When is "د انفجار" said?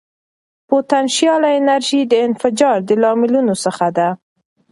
2.07-2.77